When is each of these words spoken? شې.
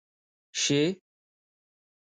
شې. 0.61 0.81